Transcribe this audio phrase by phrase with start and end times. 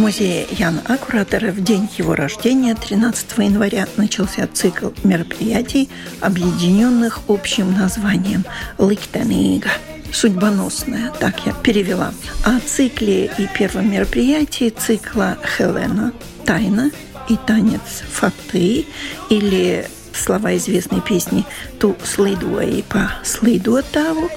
[0.00, 8.44] Музее Яна Акуратора в день его рождения, 13 января, начался цикл мероприятий, объединенных общим названием
[8.78, 9.68] «Ликтанига»
[10.10, 12.12] судьбоносная, так я перевела.
[12.44, 16.12] О цикле и первом мероприятии цикла «Хелена.
[16.46, 16.90] Тайна»
[17.28, 18.86] и «Танец Фаты»
[19.28, 21.44] или слова известной песни
[21.78, 24.30] «Ту следуй по следуотаву»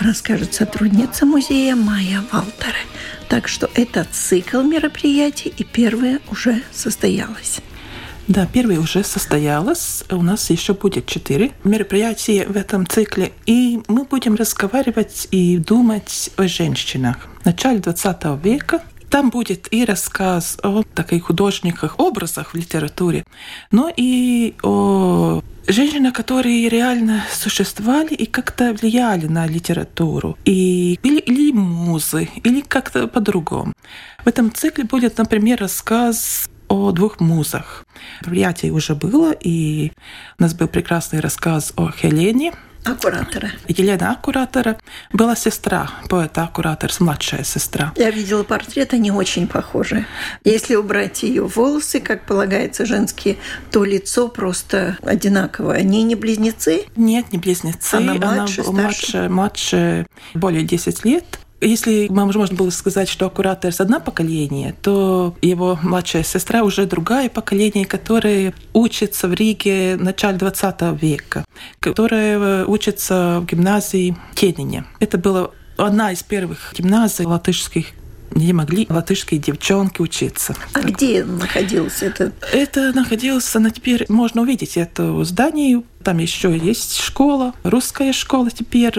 [0.00, 2.84] расскажет сотрудница музея Майя Валтере.
[3.28, 7.60] Так что это цикл мероприятий, и первое уже состоялось.
[8.26, 10.04] Да, первое уже состоялось.
[10.10, 13.32] У нас еще будет четыре мероприятия в этом цикле.
[13.46, 17.16] И мы будем разговаривать и думать о женщинах.
[17.42, 23.24] В начале 20 века там будет и рассказ о таких художниках, образах в литературе,
[23.70, 30.38] но и о женщинах, которые реально существовали и как-то влияли на литературу.
[30.44, 33.72] И, или, или музы, или как-то по-другому.
[34.24, 37.84] В этом цикле будет, например, рассказ о двух музах.
[38.22, 39.92] Мероприятие уже было, и
[40.38, 42.52] у нас был прекрасный рассказ о Хелене,
[42.84, 43.50] Аккуратора.
[43.68, 44.78] Елена Аккуратора
[45.12, 47.92] была сестра поэта Аккуратор, младшая сестра.
[47.96, 50.06] Я видела портрет, они очень похожи.
[50.44, 53.36] Если убрать ее волосы, как полагается женские,
[53.70, 55.76] то лицо просто одинаковое.
[55.76, 56.86] Они не близнецы?
[56.96, 57.94] Нет, не близнецы.
[57.94, 61.40] Она младше, Она младше, младше более 10 лет.
[61.60, 67.28] Если можно было сказать, что куратор с одно поколение, то его младшая сестра уже другое
[67.28, 71.44] поколение, которое учится в Риге в начале 20 века,
[71.78, 74.84] которое учится в гимназии Тенине.
[75.00, 77.86] Это было одна из первых гимназий латышских
[78.32, 80.54] где могли латышские девчонки учиться.
[80.72, 80.84] А так.
[80.84, 82.32] где находился это?
[82.52, 85.82] Это находилось, на теперь можно увидеть это здание.
[86.04, 88.94] Там еще есть школа, русская школа теперь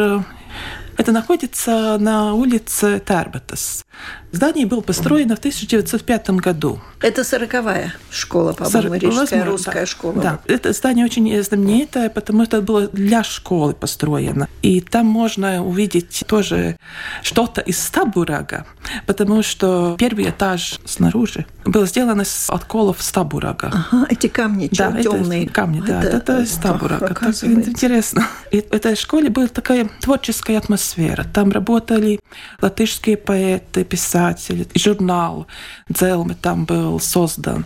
[1.02, 3.84] это находится на улице Тарбатас.
[4.32, 6.80] Здание было построено в 1905 году.
[7.02, 10.22] Это сороковая школа, по-моему, рижская русская да, школа.
[10.22, 14.48] Да, это здание очень знаменитое, потому что это было для школы построено.
[14.62, 16.78] И там можно увидеть тоже
[17.24, 18.66] что-то из Стабурага,
[19.06, 23.72] потому что первый этаж снаружи был сделан из отколов Стабурага.
[23.74, 25.46] Ага, эти камни да, темные.
[25.46, 27.08] Это камни, да, это, это из Стабурага.
[27.08, 28.28] Так интересно.
[28.52, 30.91] И в этой школе была такая творческая атмосфера.
[31.34, 32.20] Там работали
[32.62, 35.48] латышские поэты, писатели, журнал
[35.90, 37.66] «Дзелмы» там был создан.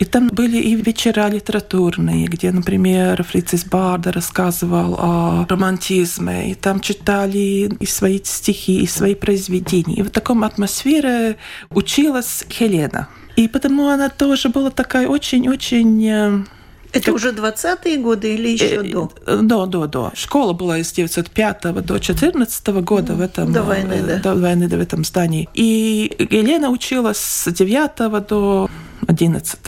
[0.00, 6.80] И там были и вечера литературные, где, например, Фрицис Барда рассказывал о романтизме, и там
[6.80, 9.96] читали и свои стихи, и свои произведения.
[9.96, 11.36] И в таком атмосфере
[11.68, 13.08] училась Хелена.
[13.36, 16.44] И потому она тоже была такая очень-очень э,
[16.92, 17.14] это как...
[17.14, 19.10] уже 20-е годы или еще э, до?
[19.42, 20.12] До, до, до.
[20.14, 24.18] Школа была с 905 до 14 года в этом, до войны, э, да.
[24.18, 25.48] до войны в этом здании.
[25.54, 28.68] И Елена училась с 9 до
[29.06, 29.58] 11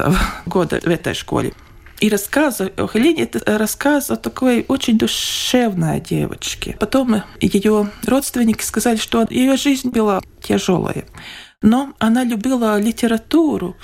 [0.46, 1.52] года в этой школе.
[2.02, 6.76] И рассказ о Хелене– это рассказ о такой очень душевной девочке.
[6.80, 11.04] Потом ее родственники сказали, что ее жизнь была тяжелая.
[11.62, 13.76] Но она любила литературу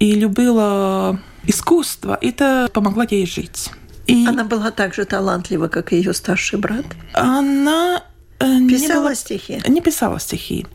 [0.00, 2.18] и любила искусство.
[2.20, 3.70] Это помогло ей жить.
[4.06, 6.84] И она была так же талантлива, как и ее старший брат.
[7.12, 8.02] Она
[8.40, 9.62] э, писала не была, стихи.
[9.68, 10.66] Не писала стихи,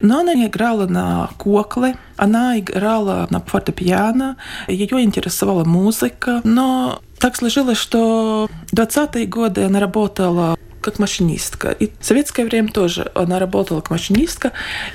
[0.00, 4.36] но она играла на кокле, она играла на фортепиано,
[4.68, 11.70] ее интересовала музыка, но так сложилось, что в 20-е годы она работала как машинистка.
[11.70, 14.52] И в советское время тоже она работала как машинистка,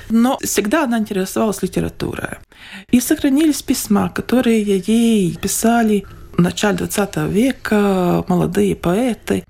[0.08, 2.38] но всегда она интересовалась литературой.
[2.92, 9.44] И сохранились письма, которые ей писали в начале 20 века молодые поэты.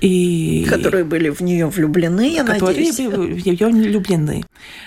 [0.00, 2.96] И которые были в нее влюблены, я которые надеюсь.
[2.96, 4.44] были в нее влюблены.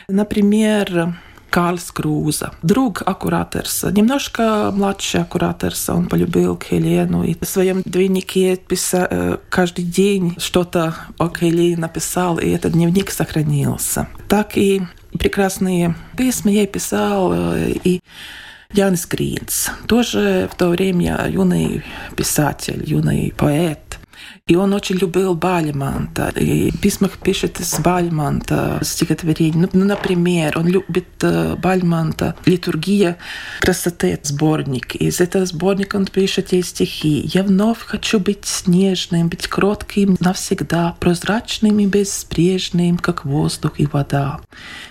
[0.08, 1.16] Например,
[1.50, 5.94] Карлс Круза, друг Аккуратерса, немножко младший Аккуратерса.
[5.94, 12.50] Он полюбил Хелену и в своем дневнике писал, каждый день что-то о Хелене написал, и
[12.50, 14.08] этот дневник сохранился.
[14.28, 14.82] Так и
[15.18, 18.00] прекрасные письма я писал, и
[18.74, 21.84] Янис Гринс, тоже в то время юный
[22.16, 24.00] писатель, юный поэт.
[24.48, 26.30] И он очень любил Бальмонта.
[26.30, 29.70] И в письмах пишет из Бальмонта стихотворение.
[29.74, 33.18] Ну, например, он любит э, Бальмонта «Литургия
[33.60, 34.96] красоты» сборник.
[34.96, 37.30] Из этого сборника он пишет эти стихи.
[37.34, 44.40] «Я вновь хочу быть снежным, быть кротким навсегда, прозрачным и безбрежным, как воздух и вода,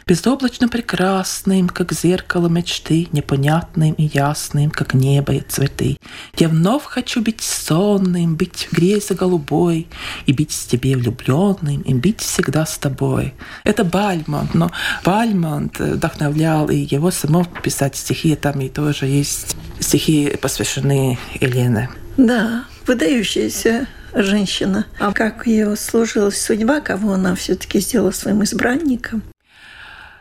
[0.06, 5.96] безоблачно прекрасным, как зеркало мечты, непонятным и ясным, как небо и цветы.
[6.36, 9.14] Я вновь хочу быть сонным, быть в грезе
[9.46, 9.88] голубой,
[10.26, 13.34] и быть с тебе влюбленным, и быть всегда с тобой.
[13.64, 14.70] Это Бальмонт, но
[15.04, 21.90] Бальмонт вдохновлял и его самого писать стихи, там и тоже есть стихи, посвященные Елене.
[22.16, 24.86] Да, выдающаяся женщина.
[24.98, 29.22] А как ее сложилась судьба, кого она все-таки сделала своим избранником?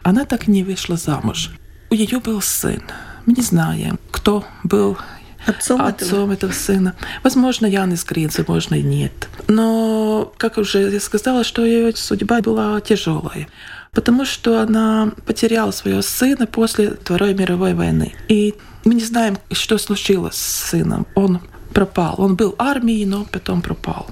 [0.03, 1.51] Она так и не вышла замуж.
[1.89, 2.81] У нее был сын.
[3.25, 4.97] Мы не знаем, кто был
[5.45, 6.33] Отцом, отцом этого?
[6.33, 6.95] этого сына.
[7.23, 9.29] Возможно, Янис Гринс, возможно, нет.
[9.47, 13.47] Но, как уже я сказала, что ее судьба была тяжелая
[13.95, 18.13] потому что она потеряла своего сына после Второй мировой войны.
[18.27, 18.53] И
[18.83, 21.07] мы не знаем, что случилось с сыном.
[21.15, 21.39] Он
[21.73, 22.15] пропал.
[22.17, 24.07] Он был в армии, но потом пропал.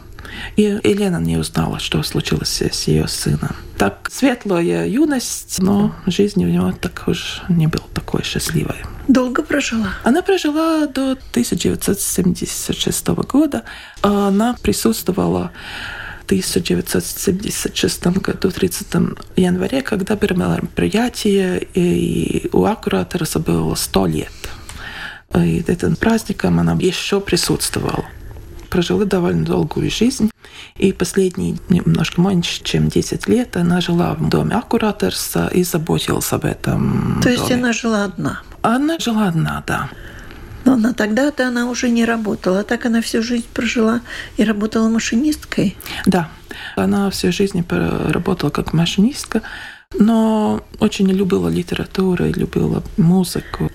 [0.56, 3.56] И Елена не узнала, что случилось с ее сыном.
[3.78, 8.78] Так светлая юность, но жизнь у него так уж не была такой счастливой.
[9.08, 9.90] Долго прожила?
[10.04, 13.64] Она прожила до 1976 года.
[14.02, 15.52] Она присутствовала
[16.22, 18.88] в 1976 году, 30
[19.36, 24.32] января, когда было мероприятие, и у Аккуратора было 100 лет.
[25.36, 28.06] И этим праздником она еще присутствовала
[28.74, 30.32] прожила довольно долгую жизнь.
[30.78, 36.44] И последние немножко меньше, чем 10 лет она жила в доме Аккураторса и заботилась об
[36.44, 37.22] этом.
[37.22, 38.42] То есть она жила одна?
[38.64, 39.90] Она жила одна, да.
[40.66, 44.02] Но на тогда-то она уже не работала, а так она всю жизнь прожила
[44.38, 45.78] и работала машинисткой.
[46.08, 46.30] Да,
[46.76, 49.44] она всю жизнь работала как машинистка,
[50.00, 53.70] но очень любила литературу и любила музыку.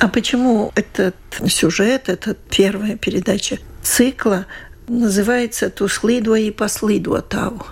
[0.00, 1.14] А почему этот
[1.46, 4.46] сюжет, эта первая передача цикла
[4.88, 7.62] называется «Туслидва и послидва Тау».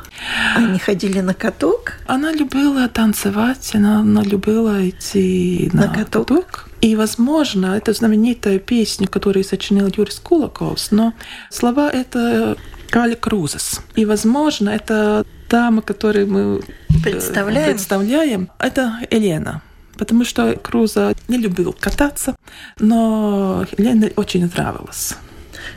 [0.55, 1.95] Они ходили на каток?
[2.07, 6.29] Она любила танцевать, она, она любила идти на, на каток.
[6.29, 6.69] каток.
[6.81, 11.13] И, возможно, это знаменитая песня, которую сочинил Юрис Кулаковс, но
[11.51, 12.57] слова это
[12.91, 13.81] Кали Крузес.
[13.97, 19.63] И, возможно, это дама, которую мы э, представляем, представляем это Елена
[19.99, 22.37] потому что Круза не любил кататься,
[22.79, 25.17] но Елене очень нравилось.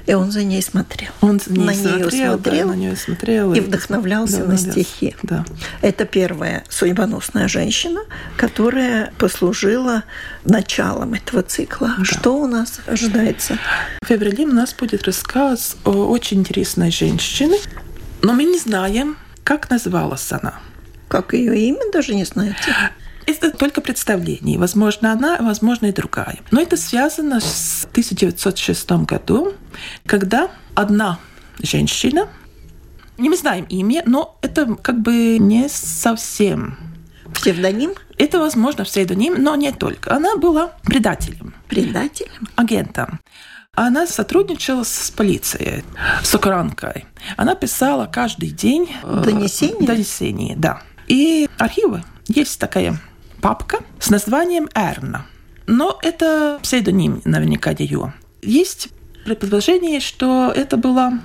[0.05, 1.11] И он за ней смотрел.
[1.21, 4.45] Он за ней на смотрел, нее смотрел, да, на нее смотрел и, и вдохновлялся да,
[4.45, 5.15] на стихи.
[5.23, 5.45] Да.
[5.81, 8.01] Это первая судьбоносная женщина,
[8.37, 10.03] которая послужила
[10.43, 11.95] началом этого цикла.
[11.97, 12.05] Да.
[12.05, 13.57] Что у нас ожидается?
[14.01, 17.57] В феврале у нас будет рассказ о очень интересной женщине,
[18.21, 20.59] но мы не знаем, как называлась она.
[21.07, 22.75] Как ее имя даже не знаете?
[23.31, 24.59] Это только представление.
[24.59, 26.39] Возможно, она, возможно, и другая.
[26.51, 29.53] Но это связано с 1906 годом,
[30.05, 31.17] когда одна
[31.61, 32.27] женщина,
[33.17, 36.77] не мы знаем имя, но это как бы не совсем
[37.33, 37.93] Псевдоним?
[38.17, 40.13] Это, возможно, псевдоним, но не только.
[40.13, 41.53] Она была предателем.
[41.69, 42.49] Предателем?
[42.57, 43.21] Агентом.
[43.73, 45.85] Она сотрудничала с полицией,
[46.23, 47.05] с охранкой.
[47.37, 48.93] Она писала каждый день...
[49.03, 49.87] Э, донесения?
[49.87, 50.81] Донесения, да.
[51.07, 52.03] И архивы.
[52.27, 52.99] Есть такая
[53.41, 55.25] папка с названием Эрна.
[55.67, 58.13] Но это псевдоним наверняка ее.
[58.41, 58.89] Есть
[59.25, 61.19] предположение, что это была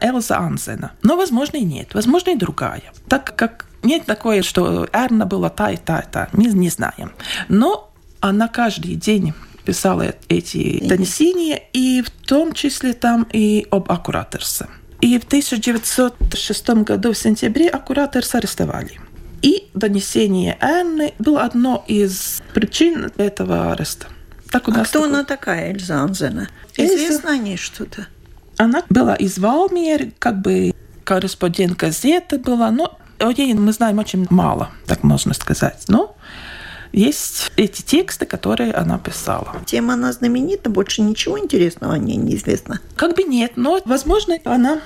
[0.00, 0.92] Элза Анзена.
[1.02, 1.94] Но, возможно, и нет.
[1.94, 2.82] Возможно, и другая.
[3.08, 6.28] Так как нет такое, что Эрна была та и та и та.
[6.32, 7.12] Мы не знаем.
[7.48, 9.34] Но она каждый день
[9.64, 14.66] писала эти донесения, и в том числе там и об Аккураторсе.
[15.00, 19.00] И в 1906 году в сентябре Аккураторс арестовали.
[19.42, 24.06] И донесение Анны было одно из причин этого ареста.
[24.50, 25.08] Так у а кто такой...
[25.08, 26.48] она такая, Эльза Анзена?
[26.76, 28.08] Известно о ней что-то?
[28.56, 34.26] Она была из Валмиер, как бы корреспондент газеты была, но о ней мы знаем очень
[34.30, 35.84] мало, так можно сказать.
[35.88, 36.16] Но
[36.92, 39.56] есть эти тексты, которые она писала.
[39.64, 42.80] Тема она знаменита, больше ничего интересного о ней неизвестно.
[42.96, 44.80] Как бы нет, но, возможно, она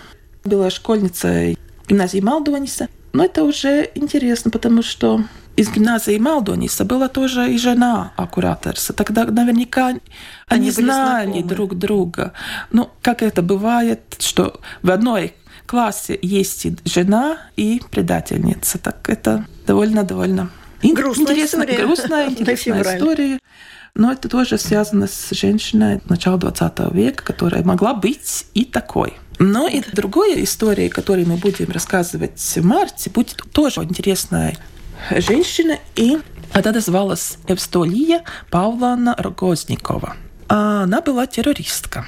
[0.45, 1.59] была школьницей
[1.89, 5.23] гимназии Малдуаниса, но это уже интересно, потому что
[5.57, 8.93] из гимназии Малдониса была тоже и жена аккураторса.
[8.93, 10.01] Тогда наверняка они,
[10.49, 11.49] они знали знакомы.
[11.49, 12.33] друг друга.
[12.73, 15.35] Ну, как это бывает, что в одной
[15.67, 18.79] классе есть и жена, и предательница.
[18.79, 20.51] Так это довольно-довольно
[20.83, 21.87] грустная интересная, история.
[21.87, 23.39] грустная, интересная история.
[23.95, 29.15] Но это тоже связано с женщиной начала 20 века, которая могла быть и такой.
[29.39, 34.57] Но и другая история, которую мы будем рассказывать в марте, будет тоже интересная
[35.11, 36.19] женщина, и
[36.53, 40.17] она называлась Евстолия Павловна Рогозникова.
[40.49, 42.07] Она была террористка.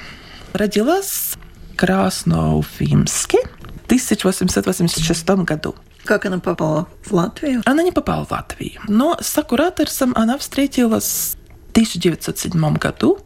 [0.53, 1.33] Родилась
[1.73, 3.39] в Красноуфимске
[3.83, 5.75] в 1886 году.
[6.05, 7.61] Как она попала в Латвию?
[7.65, 8.79] Она не попала в Латвию.
[8.87, 11.35] Но с Аккураторсом она встретилась
[11.67, 13.19] в 1907 году,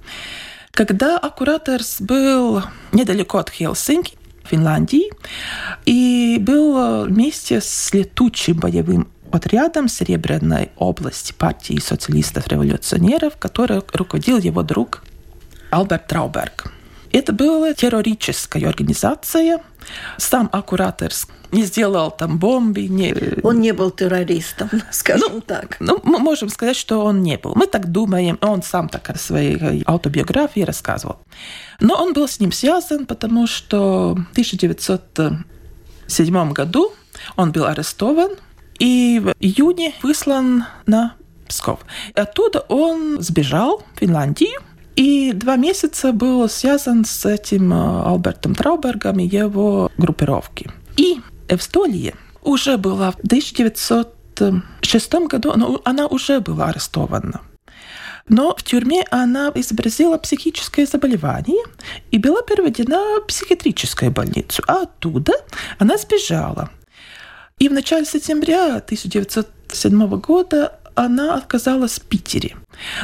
[0.71, 5.11] когда Аккураторс был недалеко от Хельсинки, Финляндии,
[5.85, 15.03] и был вместе с летучим боевым отрядом Серебряной области партии социалистов-революционеров, который руководил его друг
[15.69, 16.71] Альберт Трауберг.
[17.11, 19.61] Это была террористическая организация.
[20.17, 21.11] Сам аккуратор
[21.51, 22.87] не сделал там бомбы.
[22.87, 23.13] Не...
[23.43, 25.75] Он не был террористом, скажем ну, так.
[25.79, 27.53] Ну, мы можем сказать, что он не был.
[27.55, 28.37] Мы так думаем.
[28.41, 31.19] Он сам так в своей автобиографии рассказывал.
[31.79, 36.93] Но он был с ним связан, потому что в 1907 году
[37.35, 38.31] он был арестован
[38.79, 41.15] и в июне выслан на
[41.47, 41.81] Псков.
[42.15, 44.61] Оттуда он сбежал в Финляндию,
[44.95, 50.69] и два месяца был связан с этим э, Альбертом Траубергом и его группировки.
[50.97, 57.41] И Эвстолия уже была в 1906 году, но она уже была арестована.
[58.27, 61.63] Но в тюрьме она изобразила психическое заболевание
[62.11, 64.63] и была переведена в психиатрическую больницу.
[64.67, 65.33] А оттуда
[65.79, 66.69] она сбежала.
[67.59, 72.55] И в начале сентября 1907 года она оказалась в Питере.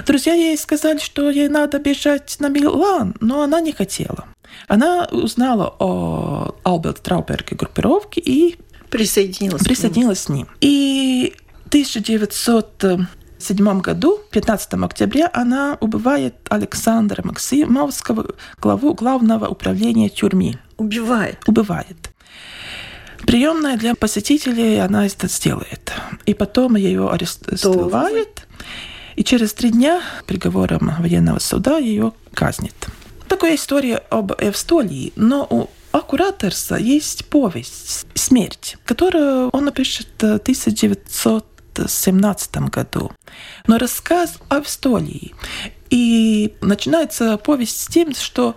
[0.05, 4.25] Друзья ей сказали, что ей надо бежать на Милан, но она не хотела.
[4.67, 8.57] Она узнала о Алберт Трауберге группировке и
[8.89, 10.47] присоединилась, присоединилась к ним.
[10.61, 20.59] И в 1907 году, 15 октября, она убивает Александра Максимовского, главу главного управления тюрьмы.
[20.77, 21.39] Убивает?
[21.47, 22.11] Убивает.
[23.27, 25.91] Приемная для посетителей она это сделает.
[26.25, 27.59] И потом ее арестуют.
[29.17, 32.87] И через три дня приговором военного суда ее казнит.
[33.27, 42.57] Такая история об Эвстолии, но у Аккураторса есть повесть «Смерть», которую он напишет в 1917
[42.69, 43.11] году.
[43.67, 45.35] Но рассказ о Эвстолии.
[45.89, 48.55] И начинается повесть с тем, что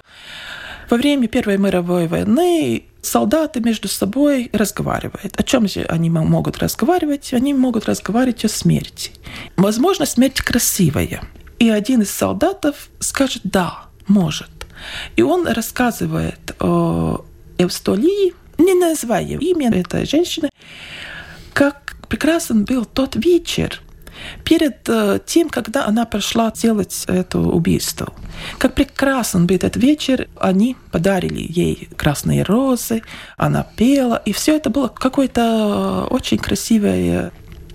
[0.89, 5.39] во время Первой мировой войны солдаты между собой разговаривают.
[5.39, 7.33] О чем же они могут разговаривать?
[7.33, 9.13] Они могут разговаривать о смерти.
[9.57, 11.23] Возможно, смерть красивая.
[11.59, 14.51] И один из солдатов скажет «да, может».
[15.17, 17.25] И он рассказывает о
[17.59, 20.49] Евстолии, не называя имя этой женщины,
[21.53, 23.83] как прекрасен был тот вечер,
[24.45, 28.13] перед э, тем, когда она пошла делать это убийство.
[28.59, 33.03] Как прекрасен был этот вечер, они подарили ей красные розы,
[33.37, 37.33] она пела, и все это было какое-то очень красивое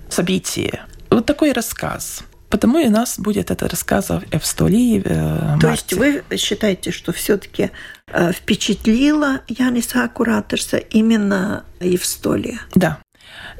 [0.08, 0.82] событие.
[1.10, 2.24] Вот такой рассказ.
[2.48, 7.12] Потому и у нас будет этот рассказ о Эвстолии в То есть вы считаете, что
[7.12, 7.70] все-таки
[8.06, 12.60] э, впечатлила Яниса Кураторса именно Евстолия?
[12.74, 12.98] Да.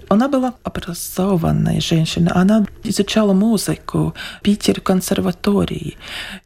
[0.08, 5.96] Она была образованная женщина, она изучала музыку, Питер консерватории.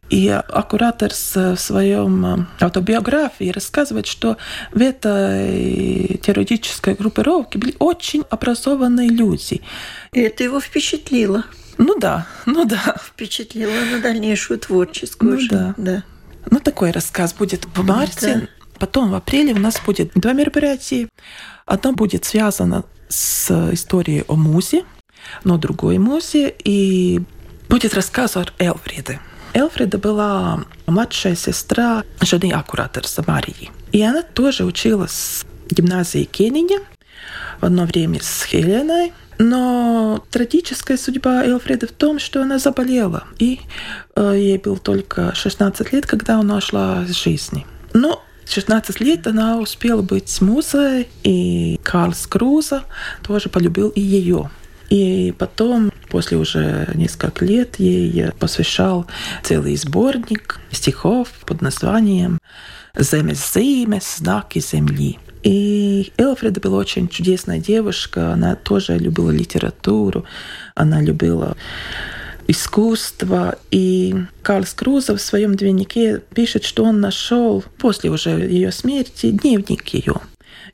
[0.08, 4.38] И аккуратор в своем автобиографии рассказывает, что
[4.72, 9.60] в этой террористической группировке были очень образованные люди.
[10.12, 11.44] И это его впечатлило.
[11.76, 12.96] Ну да, ну да.
[13.02, 15.32] Впечатлило на дальнейшую творческую.
[15.32, 15.50] Ну жизнь.
[15.50, 15.74] да.
[15.76, 16.04] да.
[16.50, 18.34] Ну такой рассказ будет в марте.
[18.34, 18.48] Да.
[18.78, 21.08] Потом в апреле у нас будет два мероприятия.
[21.66, 24.84] Одно будет связано с историей о Музе,
[25.44, 27.20] но другой Музе, и
[27.68, 29.20] будет рассказ о Элфриде.
[29.52, 33.70] Элфрида была младшая сестра жены Аккураторса Марии.
[33.92, 36.78] И она тоже училась в гимназии Кенине
[37.60, 39.12] в одно время с Хеленой.
[39.38, 43.60] Но трагическая судьба Элфриды в том, что она заболела, и
[44.14, 47.66] э, ей было только 16 лет, когда она ушла из жизни.
[47.94, 52.82] Но 16 лет она успела быть музой, и Карл Скруза
[53.22, 54.50] тоже полюбил и ее.
[54.88, 59.06] И потом, после уже нескольких лет, ей посвящал
[59.44, 62.40] целый сборник стихов под названием
[62.98, 65.20] «Земес зимес, знаки земли».
[65.44, 70.24] И Элфреда была очень чудесная девушка, она тоже любила литературу,
[70.74, 71.56] она любила
[72.50, 73.58] искусство.
[73.70, 79.88] И Карлс Круза в своем дневнике пишет, что он нашел после уже ее смерти дневник
[79.88, 80.20] ее.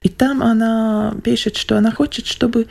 [0.02, 2.66] И там она пишет, что она хочет, чтобы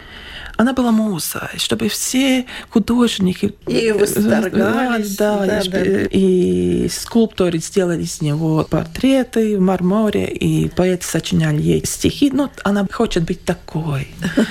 [0.57, 5.81] она была муза, чтобы все художники и восторгались, да, да, и, да.
[6.11, 12.31] и скульпторы сделали из него портреты в марморе, и поэты сочиняли ей стихи.
[12.31, 14.07] Ну, она хочет быть такой.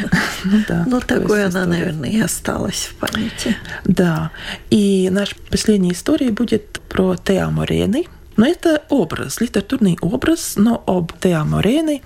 [0.69, 3.57] Да, ну такой она, наверное, и осталась в памяти.
[3.85, 4.31] Да.
[4.69, 8.05] И наша последняя история будет про Теа Морены.
[8.37, 12.03] Но это образ, литературный образ, но об Теа Морены.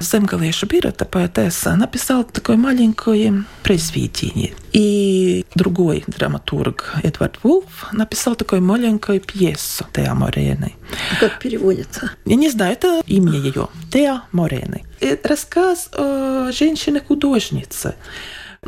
[0.00, 4.54] Земгалieša Бирота, поэтесса, написала такое маленькое произведение.
[4.72, 10.74] И другой драматург Эдвард Вулф написал такую маленькую пьесу Теа Морены.
[11.20, 12.12] Как переводится?
[12.24, 13.68] Я не знаю, это имя ее.
[13.90, 14.84] Теа Морены.
[15.24, 17.94] Рассказ о женщине-художнице.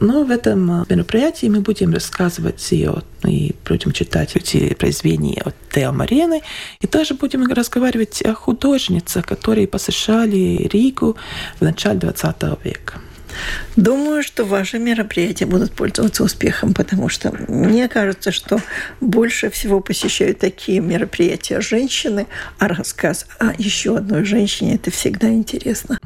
[0.00, 5.92] Но в этом мероприятии мы будем рассказывать ее и будем читать эти произведения от Тео
[5.92, 6.40] Марены.
[6.80, 11.16] И тоже будем разговаривать о художницах, которые посещали Ригу
[11.58, 12.94] в начале 20 века.
[13.76, 18.60] Думаю, что ваши мероприятия будут пользоваться успехом, потому что мне кажется, что
[19.00, 22.26] больше всего посещают такие мероприятия женщины,
[22.58, 25.98] а рассказ о еще одной женщине– это всегда интересно.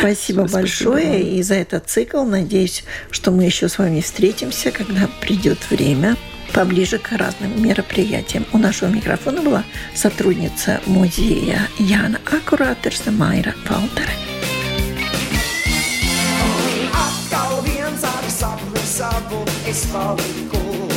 [0.00, 1.22] Спасибо, Спасибо большое вам.
[1.22, 2.22] и за этот цикл.
[2.24, 6.16] Надеюсь, что мы еще с вами встретимся, когда придет время
[6.52, 8.46] поближе к разным мероприятиям.
[8.52, 9.64] У нашего микрофона была
[9.94, 14.12] сотрудница музея Яна Аккуратерса Майра Валтере.
[18.98, 19.86] sabor, es
[20.50, 20.87] cool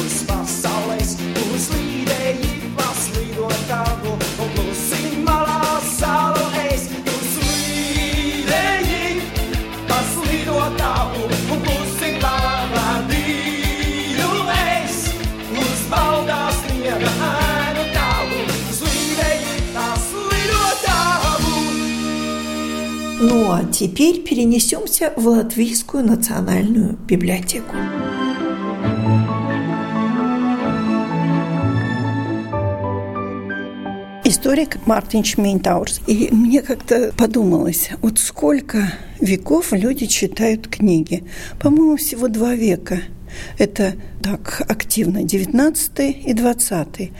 [23.53, 27.75] А теперь перенесемся в Латвийскую национальную библиотеку.
[34.23, 35.99] историк Мартин Шмейнтаурс.
[36.07, 41.25] И мне как-то подумалось, вот сколько веков люди читают книги.
[41.59, 43.01] По-моему, всего два века.
[43.57, 47.11] Это так активно 19 и 20.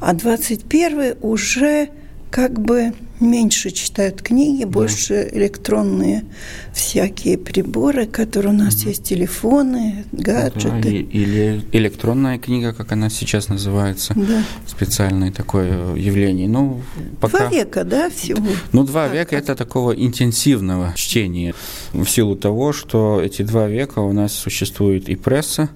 [0.00, 1.88] А 21 уже
[2.30, 4.70] как бы меньше читают книги, да.
[4.70, 6.24] больше электронные
[6.72, 8.88] всякие приборы, которые у нас угу.
[8.88, 10.82] есть, телефоны, гаджеты.
[10.82, 14.42] Да, или электронная книга, как она сейчас называется, да.
[14.66, 16.48] специальное такое явление.
[16.48, 16.80] Ну,
[17.20, 17.38] пока...
[17.38, 18.46] Два века, да, всего?
[18.72, 21.54] Ну, два так, века– это такого интенсивного чтения,
[21.92, 25.68] в силу того, что эти два века у нас существует и пресса,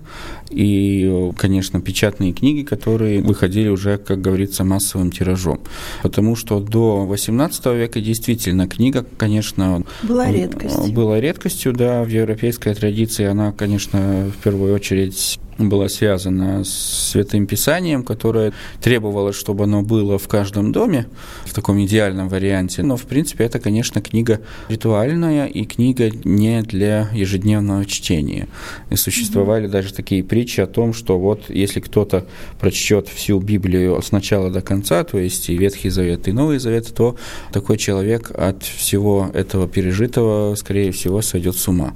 [0.50, 5.60] и, конечно, печатные книги, которые выходили уже, как говорится, массовым тиражом.
[6.02, 7.30] Потому что до 18
[7.74, 10.92] века действительно книга, конечно, была редкостью.
[10.92, 17.46] Была редкостью, да, в европейской традиции она, конечно, в первую очередь была связана с Святым
[17.46, 21.06] Писанием, которое требовало, чтобы оно было в каждом доме
[21.44, 22.82] в таком идеальном варианте.
[22.82, 28.48] Но, в принципе, это, конечно, книга ритуальная и книга не для ежедневного чтения.
[28.90, 29.70] И существовали mm-hmm.
[29.70, 32.26] даже такие притчи о том, что вот если кто-то
[32.58, 36.92] прочтет всю Библию с начала до конца, то есть и Ветхий Завет, и Новый Завет,
[36.94, 37.16] то
[37.52, 41.94] такой человек от всего этого пережитого, скорее всего, сойдет с ума.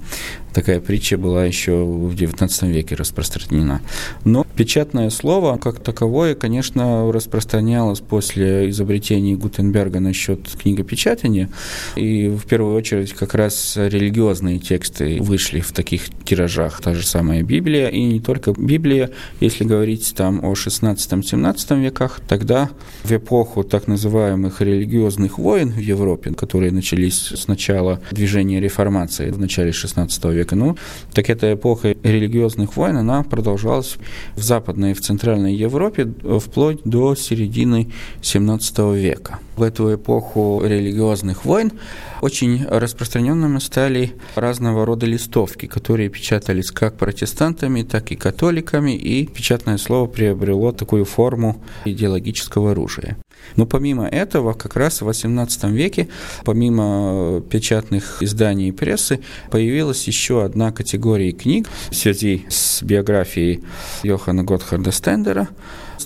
[0.53, 3.81] Такая притча была еще в XIX веке распространена.
[4.25, 11.49] Но печатное слово, как таковое, конечно, распространялось после изобретения Гутенберга насчет книгопечатания.
[11.97, 16.81] И в первую очередь как раз религиозные тексты вышли в таких тиражах.
[16.81, 22.71] Та же самая Библия, и не только Библия, если говорить там о 16-17 веках, тогда
[23.05, 29.39] в эпоху так называемых религиозных войн в Европе, которые начались с начала движения реформации в
[29.39, 30.57] начале 16 века, века.
[30.57, 30.77] Ну,
[31.13, 33.97] так эта эпоха религиозных войн, она продолжалась
[34.35, 37.91] в Западной и в Центральной Европе вплоть до середины
[38.23, 39.39] 17 века.
[39.57, 41.73] В эту эпоху религиозных войн
[42.23, 49.79] очень распространенными стали разного рода листовки, которые печатались как протестантами, так и католиками, и печатное
[49.79, 53.17] слово приобрело такую форму идеологического оружия.
[53.57, 56.09] Но помимо этого, как раз в XVIII веке,
[56.45, 59.21] помимо печатных изданий и прессы,
[59.51, 63.63] появилась еще одна категория книг в связи с биографией
[64.03, 65.49] Йохана Готхарда Стендера,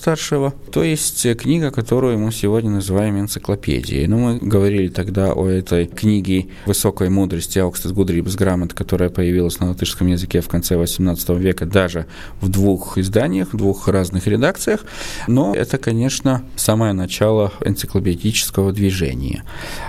[0.03, 4.05] старшего, то есть книга, которую мы сегодня называем энциклопедией.
[4.07, 9.69] Ну, мы говорили тогда о этой книге высокой мудрости Аукстес Гудрибс Грамот, которая появилась на
[9.69, 12.05] латышском языке в конце XVIII века даже
[12.41, 14.81] в двух изданиях, в двух разных редакциях.
[15.29, 19.45] Но это, конечно, самое начало энциклопедического движения.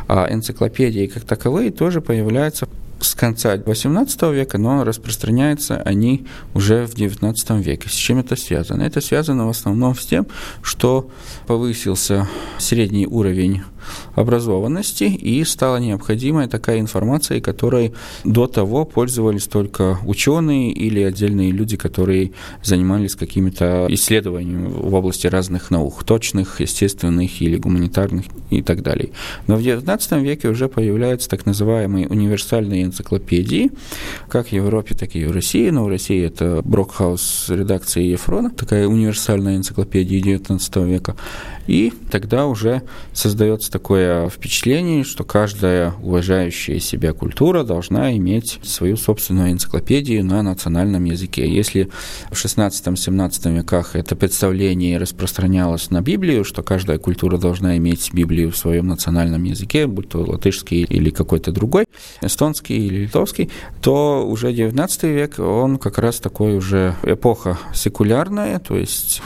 [0.07, 2.69] А энциклопедии как таковые тоже появляются
[3.01, 7.89] с конца XVIII века, но распространяются они уже в XIX веке.
[7.89, 8.83] С чем это связано?
[8.83, 10.27] Это связано в основном с тем,
[10.63, 11.11] что
[11.47, 12.29] повысился
[12.59, 13.63] средний уровень
[14.15, 17.95] образованности, и стала необходимая такая информация, которой
[18.25, 25.71] до того пользовались только ученые или отдельные люди, которые занимались какими-то исследованиями в области разных
[25.71, 29.11] наук, точных, естественных или гуманитарных и так далее.
[29.47, 33.71] Но в XIX веке уже появляются так называемые универсальные энциклопедии,
[34.29, 35.71] как в Европе, так и в России.
[35.71, 41.17] Но в России это Брокхаус редакции Ефрона, такая универсальная энциклопедия XIX века.
[41.67, 49.51] И тогда уже создается такое впечатление, что каждая уважающая себя культура должна иметь свою собственную
[49.51, 51.53] энциклопедию на национальном языке.
[51.53, 51.91] Если
[52.31, 58.57] в 16-17 веках это представление распространялось на Библию, что каждая культура должна иметь Библию в
[58.57, 61.87] своем национальном языке, будь то латышский или какой-то другой,
[62.21, 63.51] эстонский или литовский,
[63.83, 69.21] то уже 19 век, он как раз такой уже эпоха секулярная, то есть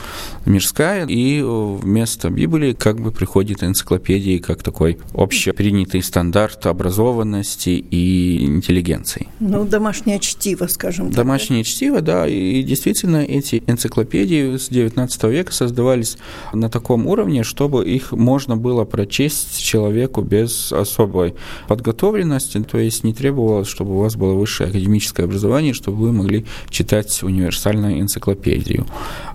[0.48, 9.28] мирская, и вместо Библии как бы приходит энциклопедии как такой общепринятый стандарт образованности и интеллигенции.
[9.40, 11.16] Ну, домашнее чтиво, скажем так.
[11.16, 16.18] Домашнее чтиво, да, и действительно эти энциклопедии с XIX века создавались
[16.52, 21.34] на таком уровне, чтобы их можно было прочесть человеку без особой
[21.68, 26.46] подготовленности, то есть не требовалось, чтобы у вас было высшее академическое образование, чтобы вы могли
[26.70, 28.86] читать универсальную энциклопедию.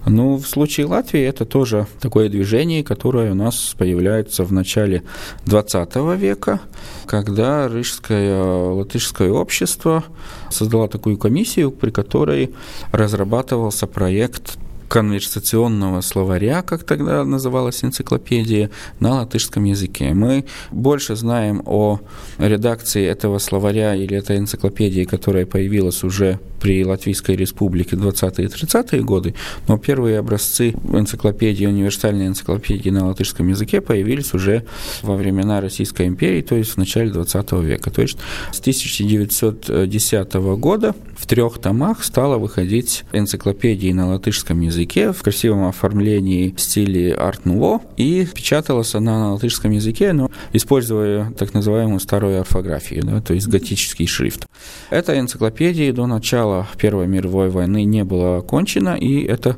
[0.06, 5.04] Ну, в случае Латвии это тоже такое движение, которое у нас появляется в начале
[5.46, 6.62] XX века,
[7.08, 10.06] когда Рижское латышское общество
[10.50, 12.56] создало такую комиссию, при которой
[12.94, 18.70] разрабатывался проект конверсационного словаря, как тогда называлась энциклопедия,
[19.02, 20.13] на латышском языке.
[20.13, 22.00] Мы больше знаем о
[22.38, 29.02] редакции этого словаря или этой энциклопедии, которая появилась уже при Латвийской республике 20-е и 30-е
[29.04, 29.36] годы,
[29.67, 34.63] но первые образцы энциклопедии, универсальной энциклопедии на латышском языке появились уже
[35.02, 37.91] во времена Российской империи, то есть в начале 20 века.
[37.91, 38.17] То есть
[38.54, 46.54] с 1910 года в трех томах стала выходить энциклопедия на латышском языке в красивом оформлении
[46.56, 53.04] в стиле арт-нуво, и печаталась она на латышском языке, но используя так называемую старую орфографию,
[53.04, 54.47] да, то есть готический шрифт.
[54.89, 59.58] Эта энциклопедия до начала Первой мировой войны не было окончено, и это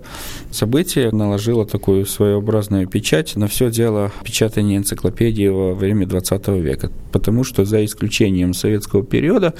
[0.51, 6.91] событие наложило такую своеобразную печать на все дело печатания энциклопедии во время 20 века.
[7.11, 9.53] Потому что за исключением советского периода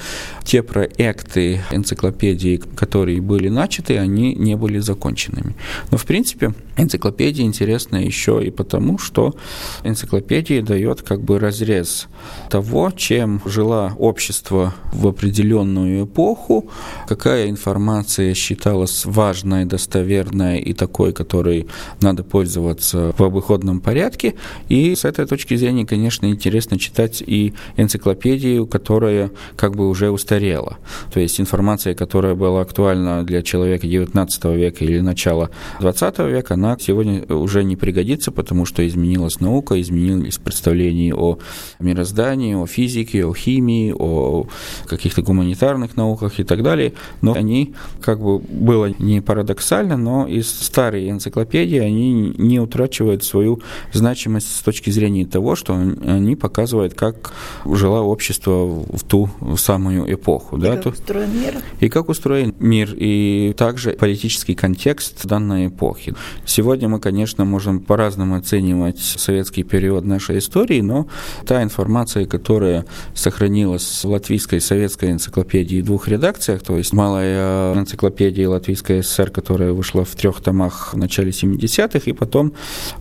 [0.44, 5.54] те проекты энциклопедии, которые были начаты, они не были законченными.
[5.90, 9.34] Но, в принципе, энциклопедия интересна еще и потому, что
[9.84, 12.06] энциклопедия дает как бы разрез
[12.50, 15.06] того, чем жила общество в
[15.36, 16.70] определенную эпоху,
[17.06, 21.66] как какая информация считалась важной, достоверной и такой, которой
[22.00, 24.34] надо пользоваться в обыходном порядке.
[24.68, 30.76] И с этой точки зрения, конечно, интересно читать и энциклопедию, которая как бы уже устарела.
[31.12, 36.76] То есть информация, которая была актуальна для человека XIX века или начала XX века, она
[36.78, 41.38] сегодня уже не пригодится, потому что изменилась наука, изменились представления о
[41.80, 44.46] мироздании, о физике, о химии, о
[44.86, 50.48] каких-то гуманитарных науках и так далее но они, как бы было не парадоксально, но из
[50.48, 53.60] старой энциклопедии они не утрачивают свою
[53.92, 57.32] значимость с точки зрения того, что они показывают, как
[57.64, 60.56] жило общество в ту самую эпоху.
[60.56, 61.54] И да, как то, устроен мир.
[61.80, 66.14] И как устроен мир, и также политический контекст данной эпохи.
[66.44, 71.06] Сегодня мы, конечно, можем по-разному оценивать советский период нашей истории, но
[71.46, 74.60] та информация, которая сохранилась в латвийской и
[75.06, 80.40] советской энциклопедии в двух редакциях, то есть малая энциклопедия Латвийской ССР, которая вышла в трех
[80.40, 82.52] томах в начале 70-х, и потом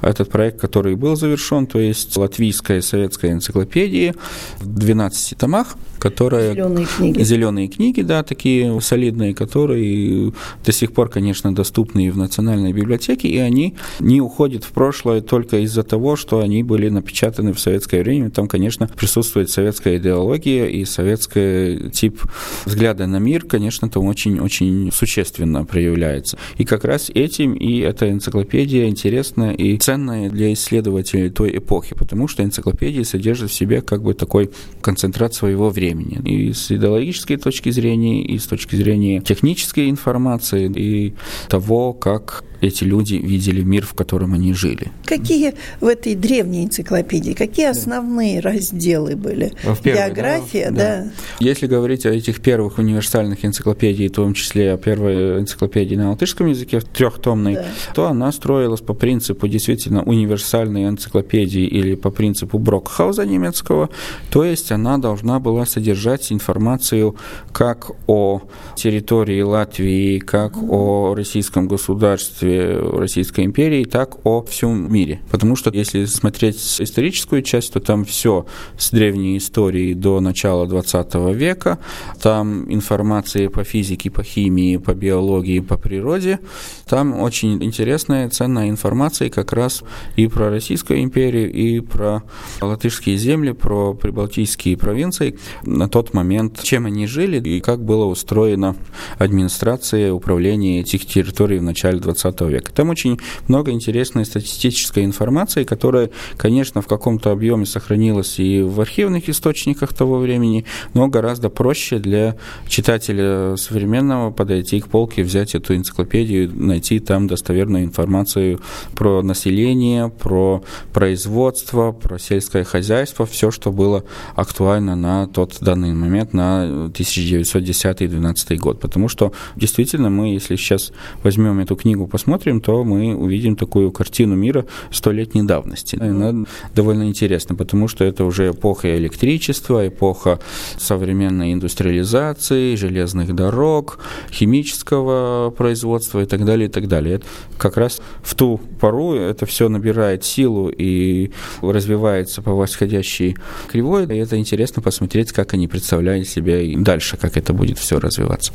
[0.01, 4.13] этот проект, который был завершен, то есть Латвийская советская энциклопедия
[4.59, 6.53] в 12 томах, которая...
[6.53, 7.23] Зеленые книги.
[7.23, 13.27] Зеленые книги, да, такие солидные, которые до сих пор, конечно, доступны и в Национальной библиотеке,
[13.27, 18.03] и они не уходят в прошлое только из-за того, что они были напечатаны в советское
[18.03, 18.29] время.
[18.29, 22.21] Там, конечно, присутствует советская идеология и советская тип
[22.65, 26.37] взгляда на мир, конечно, там очень-очень существенно проявляется.
[26.59, 32.27] И как раз этим и эта энциклопедия интересна и ценная для исследователей той эпохи, потому
[32.27, 35.94] что энциклопедия содержит в себе как бы такой концентрат своего времени.
[36.01, 41.13] И с идеологической точки зрения, и с точки зрения технической информации, и
[41.47, 44.91] того, как эти люди видели мир, в котором они жили.
[45.05, 49.53] Какие в этой древней энциклопедии, какие основные разделы были?
[49.63, 51.03] В первой, География, да, да.
[51.03, 51.11] да.
[51.39, 56.47] Если говорить о этих первых универсальных энциклопедий, в том числе о первой энциклопедии на латышском
[56.47, 57.65] языке, трехтомной, да.
[57.93, 63.89] то она строилась по принципу действительно универсальной энциклопедии или по принципу Брокхауза немецкого,
[64.29, 67.15] то есть она должна была содержать информацию
[67.51, 68.41] как о
[68.75, 70.69] территории Латвии, как mm-hmm.
[70.69, 75.21] о российском государстве, Российской империи, так о всем мире.
[75.31, 78.45] Потому что если смотреть историческую часть, то там все
[78.77, 81.79] с древней истории до начала 20 века.
[82.21, 86.39] Там информация по физике, по химии, по биологии, по природе.
[86.87, 89.83] Там очень интересная, ценная информация как раз
[90.15, 92.23] и про Российскую империю, и про
[92.61, 98.75] латышские земли, про прибалтийские провинции на тот момент, чем они жили и как была устроена
[99.17, 102.73] администрация, управление этих территорий в начале 20 века.
[102.73, 109.29] Там очень много интересной статистической информации, которая, конечно, в каком-то объеме сохранилась и в архивных
[109.29, 112.35] источниках того времени, но гораздо проще для
[112.67, 118.59] читателя современного подойти к полке, взять эту энциклопедию, найти там достоверную информацию
[118.95, 124.03] про население, про производство, про сельское хозяйство, все, что было
[124.35, 128.79] актуально на тот данный момент, на 1910-2012 год.
[128.79, 130.91] Потому что действительно мы, если сейчас
[131.23, 135.95] возьмем эту книгу, посмотрим, посмотрим, то мы увидим такую картину мира столетней давности.
[136.01, 140.39] Она довольно интересна, потому что это уже эпоха электричества, эпоха
[140.79, 143.99] современной индустриализации, железных дорог,
[144.31, 147.15] химического производства и так далее, и так далее.
[147.15, 147.25] Это
[147.59, 151.29] как раз в ту пору это все набирает силу и
[151.61, 157.37] развивается по восходящей кривой, и это интересно посмотреть, как они представляют себя и дальше, как
[157.37, 158.51] это будет все развиваться.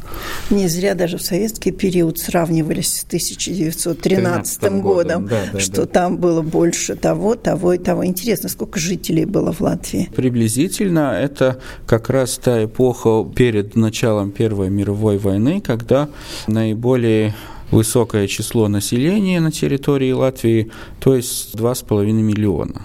[0.51, 5.83] Не зря даже в советский период сравнивались с 1900 1913 годом, годом да, да, что
[5.83, 5.87] да.
[5.87, 8.05] там было больше того, того и того.
[8.05, 10.11] Интересно, сколько жителей было в Латвии?
[10.15, 16.09] Приблизительно это как раз та эпоха перед началом Первой мировой войны, когда
[16.47, 17.35] наиболее
[17.71, 22.83] высокое число населения на территории Латвии, то есть 2,5 миллиона.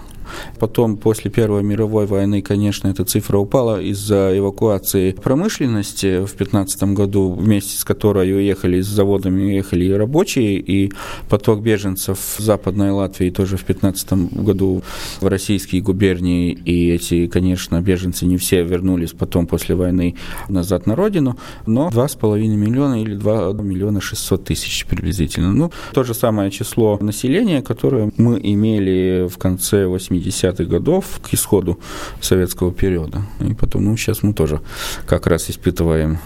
[0.58, 7.32] Потом, после Первой мировой войны, конечно, эта цифра упала из-за эвакуации промышленности в 2015 году,
[7.32, 10.92] вместе с которой уехали с заводами, уехали и рабочие, и
[11.28, 14.82] поток беженцев в Западной Латвии тоже в 2015 году
[15.20, 20.14] в российские губернии, и эти, конечно, беженцы не все вернулись потом после войны
[20.48, 25.52] назад на родину, но 2,5 миллиона или 2 миллиона 600 тысяч приблизительно.
[25.52, 31.34] Ну, то же самое число населения, которое мы имели в конце 80 70-х годов к
[31.34, 31.78] исходу
[32.20, 33.22] советского периода.
[33.40, 34.60] И потом, ну, сейчас мы тоже
[35.06, 36.18] как раз испытываем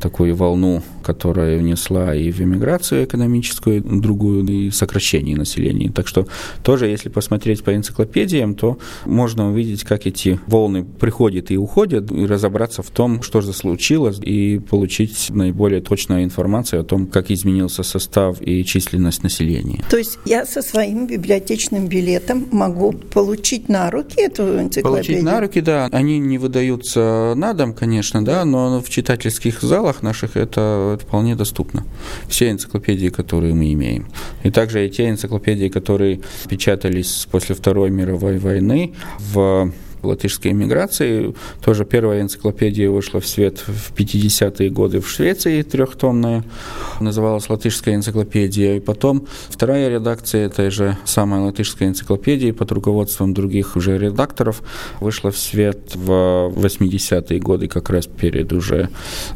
[0.00, 5.90] такую волну, которая внесла и в эмиграцию экономическую, другую, и сокращение населения.
[5.90, 6.26] Так что
[6.62, 12.26] тоже, если посмотреть по энциклопедиям, то можно увидеть, как эти волны приходят и уходят, и
[12.26, 17.82] разобраться в том, что же случилось, и получить наиболее точную информацию о том, как изменился
[17.82, 19.84] состав и численность населения.
[19.90, 24.82] То есть я со своим библиотечным билетом могу получить на руки эту энциклопедию?
[24.82, 25.88] Получить на руки, да.
[25.92, 31.84] Они не выдаются на дом, конечно, да, но в читательских залах наших это, вполне доступно.
[32.28, 34.06] Все энциклопедии, которые мы имеем.
[34.44, 39.72] И также и те энциклопедии, которые печатались после Второй мировой войны в
[40.06, 41.34] латышской эмиграции.
[41.62, 46.44] Тоже первая энциклопедия вышла в свет в 50-е годы в Швеции, трехтомная,
[47.00, 48.76] называлась «Латышская энциклопедия».
[48.76, 54.62] И потом вторая редакция этой же самой латышской энциклопедии под руководством других уже редакторов
[55.00, 58.88] вышла в свет в 80-е годы, как раз перед уже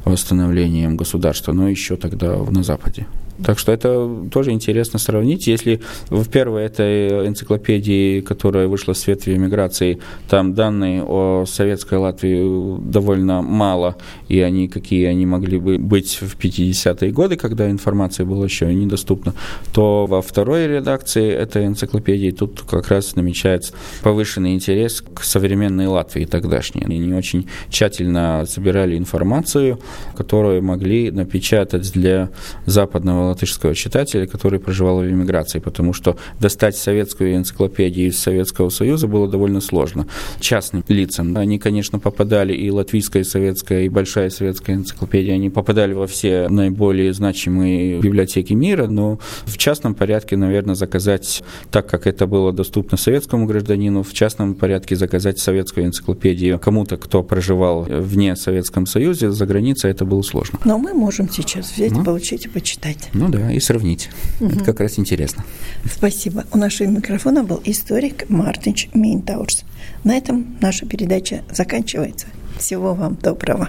[0.04, 3.06] восстановлением государства, но еще тогда на Западе.
[3.44, 5.46] Так что это тоже интересно сравнить.
[5.46, 9.98] Если в первой этой энциклопедии, которая вышла в свет в эмиграции,
[10.28, 13.96] там данные о советской Латвии довольно мало,
[14.28, 19.34] и они какие они могли бы быть в 50-е годы, когда информация была еще недоступна,
[19.72, 23.72] то во второй редакции этой энциклопедии тут как раз намечается
[24.02, 26.82] повышенный интерес к современной Латвии тогдашней.
[26.84, 29.78] Они очень тщательно собирали информацию,
[30.16, 32.30] которую могли напечатать для
[32.66, 39.08] западного латышского читателя, который проживал в эмиграции, потому что достать советскую энциклопедию из Советского Союза
[39.08, 40.06] было довольно сложно.
[40.40, 41.36] Частным лицам.
[41.36, 46.48] Они, конечно, попадали и латвийская, и советская, и большая советская энциклопедия, они попадали во все
[46.48, 52.96] наиболее значимые библиотеки мира, но в частном порядке, наверное, заказать, так как это было доступно
[52.96, 59.46] советскому гражданину, в частном порядке заказать советскую энциклопедию кому-то, кто проживал вне Советском Союзе, за
[59.46, 60.58] границей это было сложно.
[60.64, 63.09] Но мы можем сейчас взять, ну, получить и почитать.
[63.12, 64.08] Ну да, и сравнить.
[64.40, 64.50] Угу.
[64.50, 65.44] Это как раз интересно.
[65.84, 66.44] Спасибо.
[66.52, 69.64] У нашего микрофона был историк Мартинч Минтаурс.
[70.04, 72.26] На этом наша передача заканчивается.
[72.58, 73.68] Всего вам доброго.